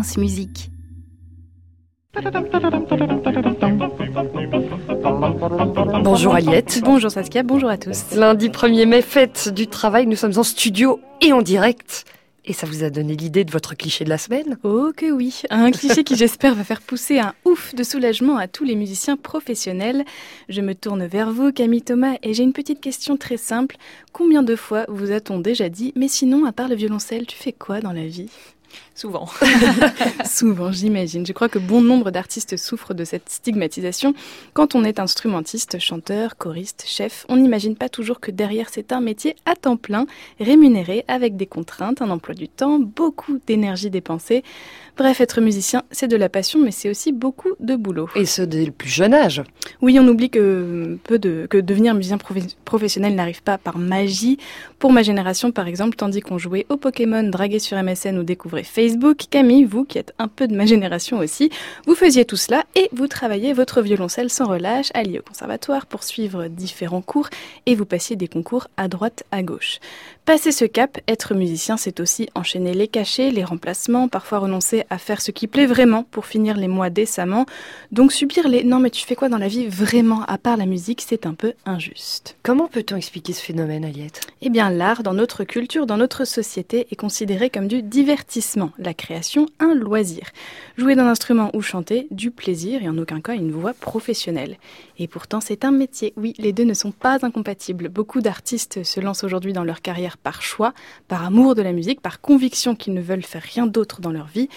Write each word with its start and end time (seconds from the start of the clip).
France 0.00 0.16
Musique. 0.16 0.70
Bonjour 6.02 6.34
Aliette. 6.34 6.80
Bonjour 6.82 7.10
Saskia, 7.10 7.42
bonjour 7.42 7.68
à 7.68 7.76
tous. 7.76 8.14
Lundi 8.16 8.48
1er 8.48 8.86
mai, 8.86 9.02
fête 9.02 9.50
du 9.52 9.66
travail, 9.66 10.06
nous 10.06 10.16
sommes 10.16 10.38
en 10.38 10.42
studio 10.42 11.00
et 11.20 11.34
en 11.34 11.42
direct. 11.42 12.06
Et 12.46 12.54
ça 12.54 12.66
vous 12.66 12.82
a 12.82 12.88
donné 12.88 13.14
l'idée 13.14 13.44
de 13.44 13.50
votre 13.50 13.74
cliché 13.74 14.04
de 14.04 14.08
la 14.08 14.16
semaine? 14.16 14.56
Oh 14.62 14.90
que 14.96 15.12
oui, 15.12 15.42
un 15.50 15.70
cliché 15.70 16.02
qui 16.02 16.16
j'espère 16.16 16.54
va 16.54 16.64
faire 16.64 16.80
pousser 16.80 17.18
un 17.18 17.34
ouf 17.44 17.74
de 17.74 17.82
soulagement 17.82 18.38
à 18.38 18.48
tous 18.48 18.64
les 18.64 18.76
musiciens 18.76 19.18
professionnels. 19.18 20.06
Je 20.48 20.62
me 20.62 20.74
tourne 20.74 21.04
vers 21.04 21.30
vous 21.30 21.52
Camille 21.52 21.82
Thomas 21.82 22.14
et 22.22 22.32
j'ai 22.32 22.42
une 22.42 22.54
petite 22.54 22.80
question 22.80 23.18
très 23.18 23.36
simple. 23.36 23.76
Combien 24.14 24.42
de 24.42 24.56
fois 24.56 24.86
vous 24.88 25.12
a-t-on 25.12 25.40
déjà 25.40 25.68
dit 25.68 25.92
mais 25.94 26.08
sinon 26.08 26.46
à 26.46 26.52
part 26.52 26.68
le 26.68 26.74
violoncelle 26.74 27.26
tu 27.26 27.36
fais 27.36 27.52
quoi 27.52 27.82
dans 27.82 27.92
la 27.92 28.06
vie? 28.06 28.30
Souvent. 28.94 29.28
Souvent, 30.24 30.72
j'imagine. 30.72 31.24
Je 31.26 31.32
crois 31.32 31.48
que 31.48 31.58
bon 31.58 31.80
nombre 31.80 32.10
d'artistes 32.10 32.56
souffrent 32.56 32.94
de 32.94 33.04
cette 33.04 33.28
stigmatisation. 33.28 34.14
Quand 34.52 34.74
on 34.74 34.84
est 34.84 35.00
instrumentiste, 35.00 35.78
chanteur, 35.78 36.36
choriste, 36.36 36.84
chef, 36.86 37.24
on 37.28 37.36
n'imagine 37.36 37.76
pas 37.76 37.88
toujours 37.88 38.20
que 38.20 38.30
derrière 38.30 38.68
c'est 38.70 38.92
un 38.92 39.00
métier 39.00 39.36
à 39.46 39.54
temps 39.56 39.76
plein, 39.76 40.06
rémunéré, 40.38 41.04
avec 41.08 41.36
des 41.36 41.46
contraintes, 41.46 42.02
un 42.02 42.10
emploi 42.10 42.34
du 42.34 42.48
temps, 42.48 42.78
beaucoup 42.78 43.38
d'énergie 43.46 43.90
dépensée. 43.90 44.42
Bref, 44.96 45.20
être 45.20 45.40
musicien, 45.40 45.82
c'est 45.90 46.08
de 46.08 46.16
la 46.16 46.28
passion, 46.28 46.60
mais 46.60 46.72
c'est 46.72 46.90
aussi 46.90 47.12
beaucoup 47.12 47.54
de 47.58 47.74
boulot. 47.74 48.08
Et 48.16 48.26
ce 48.26 48.42
dès 48.42 48.66
le 48.66 48.70
plus 48.70 48.90
jeune 48.90 49.14
âge. 49.14 49.42
Oui, 49.80 49.98
on 49.98 50.06
oublie 50.06 50.28
que, 50.28 50.98
peu 51.04 51.18
de, 51.18 51.46
que 51.48 51.56
devenir 51.56 51.94
musicien 51.94 52.18
professionnel 52.64 53.14
n'arrive 53.14 53.42
pas 53.42 53.56
par 53.56 53.78
magie. 53.78 54.36
Pour 54.78 54.92
ma 54.92 55.02
génération, 55.02 55.52
par 55.52 55.68
exemple, 55.68 55.96
tandis 55.96 56.20
qu'on 56.20 56.36
jouait 56.36 56.66
au 56.68 56.76
Pokémon, 56.76 57.22
dragué 57.22 57.58
sur 57.58 57.82
MSN 57.82 58.18
ou 58.18 58.24
découvrait 58.24 58.59
Facebook, 58.62 59.24
Camille, 59.30 59.64
vous 59.64 59.84
qui 59.84 59.98
êtes 59.98 60.14
un 60.18 60.28
peu 60.28 60.46
de 60.46 60.54
ma 60.54 60.66
génération 60.66 61.18
aussi, 61.18 61.50
vous 61.86 61.94
faisiez 61.94 62.24
tout 62.24 62.36
cela 62.36 62.64
et 62.74 62.88
vous 62.92 63.06
travailliez 63.06 63.52
votre 63.52 63.82
violoncelle 63.82 64.30
sans 64.30 64.46
relâche, 64.46 64.88
allié 64.94 65.18
au 65.18 65.22
conservatoire 65.22 65.86
pour 65.86 66.02
suivre 66.02 66.48
différents 66.48 67.02
cours 67.02 67.28
et 67.66 67.74
vous 67.74 67.86
passiez 67.86 68.16
des 68.16 68.28
concours 68.28 68.68
à 68.76 68.88
droite, 68.88 69.24
à 69.30 69.42
gauche. 69.42 69.78
Passer 70.24 70.52
ce 70.52 70.64
cap, 70.64 70.98
être 71.08 71.34
musicien, 71.34 71.76
c'est 71.76 71.98
aussi 71.98 72.28
enchaîner 72.34 72.74
les 72.74 72.86
cachets, 72.86 73.30
les 73.30 73.42
remplacements, 73.42 74.08
parfois 74.08 74.38
renoncer 74.38 74.84
à 74.90 74.98
faire 74.98 75.20
ce 75.20 75.30
qui 75.30 75.46
plaît 75.46 75.66
vraiment 75.66 76.04
pour 76.04 76.26
finir 76.26 76.56
les 76.56 76.68
mois 76.68 76.90
décemment. 76.90 77.46
Donc 77.90 78.12
subir 78.12 78.48
les 78.48 78.62
non 78.62 78.78
mais 78.78 78.90
tu 78.90 79.04
fais 79.04 79.16
quoi 79.16 79.28
dans 79.28 79.38
la 79.38 79.48
vie 79.48 79.66
vraiment 79.66 80.22
à 80.26 80.38
part 80.38 80.56
la 80.56 80.66
musique, 80.66 81.02
c'est 81.06 81.26
un 81.26 81.34
peu 81.34 81.54
injuste. 81.66 82.36
Comment 82.42 82.68
peut-on 82.68 82.96
expliquer 82.96 83.32
ce 83.32 83.42
phénomène, 83.42 83.84
Aliette? 83.84 84.20
Eh 84.42 84.50
bien 84.50 84.70
l'art, 84.70 85.02
dans 85.02 85.14
notre 85.14 85.44
culture, 85.44 85.86
dans 85.86 85.96
notre 85.96 86.24
société, 86.24 86.86
est 86.90 86.96
considéré 86.96 87.50
comme 87.50 87.66
du 87.66 87.82
divertissement, 87.82 88.49
la 88.78 88.94
création 88.94 89.46
un 89.58 89.74
loisir. 89.74 90.30
Jouer 90.76 90.94
d'un 90.94 91.06
instrument 91.06 91.50
ou 91.54 91.62
chanter, 91.62 92.06
du 92.10 92.30
plaisir 92.30 92.82
et 92.82 92.88
en 92.88 92.98
aucun 92.98 93.20
cas 93.20 93.34
une 93.34 93.52
voix 93.52 93.74
professionnelle. 93.74 94.56
Et 94.98 95.08
pourtant 95.08 95.40
c'est 95.40 95.64
un 95.64 95.70
métier, 95.70 96.12
oui, 96.16 96.34
les 96.38 96.52
deux 96.52 96.64
ne 96.64 96.74
sont 96.74 96.92
pas 96.92 97.24
incompatibles. 97.24 97.88
Beaucoup 97.88 98.20
d'artistes 98.20 98.82
se 98.84 99.00
lancent 99.00 99.24
aujourd'hui 99.24 99.52
dans 99.52 99.64
leur 99.64 99.82
carrière 99.82 100.16
par 100.18 100.42
choix, 100.42 100.74
par 101.08 101.24
amour 101.24 101.54
de 101.54 101.62
la 101.62 101.72
musique, 101.72 102.00
par 102.00 102.20
conviction 102.20 102.74
qu'ils 102.74 102.94
ne 102.94 103.00
veulent 103.00 103.22
faire 103.22 103.42
rien 103.42 103.66
d'autre 103.66 104.00
dans 104.00 104.12
leur 104.12 104.26
vie. 104.26 104.48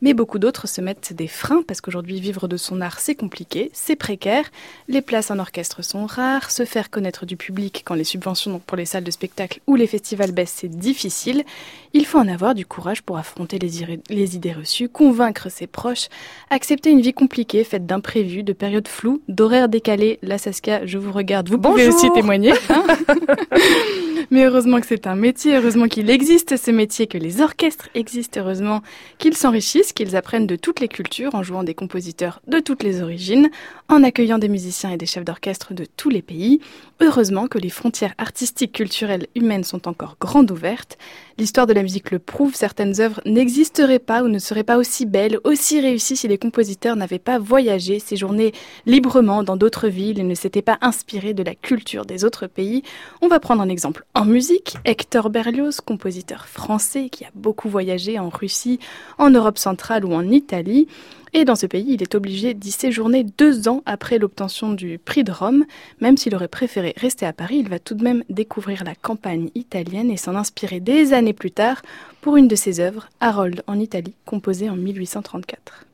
Mais 0.00 0.14
beaucoup 0.14 0.40
d'autres 0.40 0.66
se 0.66 0.80
mettent 0.80 1.12
des 1.12 1.28
freins 1.28 1.62
parce 1.62 1.80
qu'aujourd'hui 1.80 2.20
vivre 2.20 2.48
de 2.48 2.56
son 2.56 2.80
art 2.80 2.98
c'est 2.98 3.14
compliqué, 3.14 3.70
c'est 3.72 3.94
précaire, 3.94 4.50
les 4.88 5.00
places 5.00 5.30
en 5.30 5.38
orchestre 5.38 5.82
sont 5.82 6.06
rares, 6.06 6.50
se 6.50 6.64
faire 6.64 6.90
connaître 6.90 7.24
du 7.24 7.36
public 7.36 7.82
quand 7.84 7.94
les 7.94 8.02
subventions 8.02 8.58
pour 8.58 8.76
les 8.76 8.84
salles 8.84 9.04
de 9.04 9.10
spectacle 9.12 9.60
ou 9.68 9.76
les 9.76 9.86
festivals 9.86 10.32
baissent 10.32 10.56
c'est 10.56 10.68
difficile. 10.68 11.44
Il 11.92 12.04
faut 12.04 12.18
en 12.18 12.26
avoir 12.26 12.54
du 12.54 12.66
courage 12.66 13.02
pour 13.02 13.16
affronter 13.16 13.41
les, 13.50 14.00
les 14.08 14.36
idées 14.36 14.52
reçues, 14.52 14.88
convaincre 14.88 15.50
ses 15.50 15.66
proches, 15.66 16.08
accepter 16.50 16.90
une 16.90 17.00
vie 17.00 17.12
compliquée 17.12 17.64
faite 17.64 17.86
d'imprévus, 17.86 18.42
de 18.42 18.52
périodes 18.52 18.88
floues, 18.88 19.22
d'horaires 19.28 19.68
décalés. 19.68 20.18
La 20.22 20.38
Saskia, 20.38 20.86
je 20.86 20.98
vous 20.98 21.12
regarde, 21.12 21.48
vous 21.48 21.58
pouvez 21.58 21.88
aussi 21.88 22.10
témoigner. 22.12 22.52
Hein 22.68 22.84
Mais 24.32 24.46
heureusement 24.46 24.80
que 24.80 24.86
c'est 24.86 25.06
un 25.06 25.14
métier, 25.14 25.56
heureusement 25.56 25.88
qu'il 25.88 26.08
existe 26.08 26.56
ce 26.56 26.70
métier, 26.70 27.06
que 27.06 27.18
les 27.18 27.42
orchestres 27.42 27.90
existent, 27.94 28.40
heureusement 28.40 28.80
qu'ils 29.18 29.36
s'enrichissent, 29.36 29.92
qu'ils 29.92 30.16
apprennent 30.16 30.46
de 30.46 30.56
toutes 30.56 30.80
les 30.80 30.88
cultures 30.88 31.34
en 31.34 31.42
jouant 31.42 31.64
des 31.64 31.74
compositeurs 31.74 32.40
de 32.46 32.58
toutes 32.58 32.82
les 32.82 33.02
origines, 33.02 33.50
en 33.88 34.02
accueillant 34.02 34.38
des 34.38 34.48
musiciens 34.48 34.90
et 34.90 34.96
des 34.96 35.04
chefs 35.04 35.26
d'orchestre 35.26 35.74
de 35.74 35.84
tous 35.98 36.08
les 36.08 36.22
pays. 36.22 36.60
Heureusement 37.00 37.46
que 37.46 37.58
les 37.58 37.68
frontières 37.68 38.14
artistiques, 38.16 38.72
culturelles, 38.72 39.26
humaines 39.34 39.64
sont 39.64 39.86
encore 39.86 40.16
grandes 40.18 40.50
ouvertes. 40.50 40.96
L'histoire 41.36 41.66
de 41.66 41.74
la 41.74 41.82
musique 41.82 42.10
le 42.10 42.18
prouve, 42.18 42.54
certaines 42.54 43.00
œuvres 43.00 43.20
n'existeraient 43.32 43.98
pas 43.98 44.22
ou 44.22 44.28
ne 44.28 44.38
seraient 44.38 44.62
pas 44.62 44.76
aussi 44.76 45.06
belles, 45.06 45.38
aussi 45.44 45.80
réussies 45.80 46.16
si 46.16 46.28
les 46.28 46.38
compositeurs 46.38 46.96
n'avaient 46.96 47.18
pas 47.18 47.38
voyagé, 47.38 47.98
séjourné 47.98 48.52
librement 48.86 49.42
dans 49.42 49.56
d'autres 49.56 49.88
villes 49.88 50.20
et 50.20 50.22
ne 50.22 50.34
s'étaient 50.34 50.62
pas 50.62 50.78
inspirés 50.80 51.34
de 51.34 51.42
la 51.42 51.54
culture 51.54 52.04
des 52.04 52.24
autres 52.24 52.46
pays. 52.46 52.82
On 53.20 53.28
va 53.28 53.40
prendre 53.40 53.62
un 53.62 53.68
exemple 53.68 54.04
en 54.14 54.24
musique. 54.24 54.76
Hector 54.84 55.30
Berlioz, 55.30 55.80
compositeur 55.80 56.46
français 56.46 57.08
qui 57.08 57.24
a 57.24 57.30
beaucoup 57.34 57.68
voyagé 57.68 58.18
en 58.18 58.28
Russie, 58.28 58.78
en 59.18 59.30
Europe 59.30 59.58
centrale 59.58 60.04
ou 60.04 60.12
en 60.12 60.28
Italie. 60.30 60.86
Et 61.34 61.46
dans 61.46 61.56
ce 61.56 61.66
pays, 61.66 61.86
il 61.88 62.02
est 62.02 62.14
obligé 62.14 62.52
d'y 62.52 62.70
séjourner 62.70 63.24
deux 63.24 63.66
ans 63.66 63.82
après 63.86 64.18
l'obtention 64.18 64.72
du 64.72 64.98
prix 64.98 65.24
de 65.24 65.32
Rome. 65.32 65.64
Même 66.00 66.18
s'il 66.18 66.34
aurait 66.34 66.48
préféré 66.48 66.92
rester 66.98 67.24
à 67.24 67.32
Paris, 67.32 67.56
il 67.56 67.70
va 67.70 67.78
tout 67.78 67.94
de 67.94 68.04
même 68.04 68.22
découvrir 68.28 68.84
la 68.84 68.94
campagne 68.94 69.48
italienne 69.54 70.10
et 70.10 70.18
s'en 70.18 70.36
inspirer 70.36 70.80
des 70.80 71.14
années 71.14 71.32
plus 71.32 71.50
tard 71.50 71.80
pour 72.20 72.36
une 72.36 72.48
de 72.48 72.56
ses 72.56 72.80
œuvres, 72.80 73.08
Harold 73.20 73.62
en 73.66 73.78
Italie, 73.78 74.14
composée 74.26 74.68
en 74.68 74.76
1834. 74.76 75.86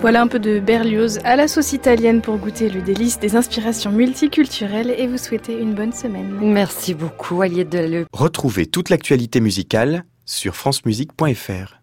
Voilà 0.00 0.22
un 0.22 0.28
peu 0.28 0.38
de 0.38 0.60
Berlioz 0.60 1.18
à 1.24 1.34
la 1.34 1.48
sauce 1.48 1.72
italienne 1.72 2.22
pour 2.22 2.36
goûter 2.36 2.70
le 2.70 2.80
délice 2.80 3.18
des 3.18 3.34
inspirations 3.34 3.90
multiculturelles 3.90 4.94
et 4.96 5.08
vous 5.08 5.18
souhaiter 5.18 5.58
une 5.58 5.74
bonne 5.74 5.92
semaine. 5.92 6.38
Merci 6.40 6.94
beaucoup, 6.94 7.42
Aliette 7.42 7.70
Delalleux. 7.70 8.06
Retrouvez 8.12 8.66
toute 8.66 8.90
l'actualité 8.90 9.40
musicale 9.40 10.04
sur 10.24 10.54
francemusique.fr. 10.54 11.77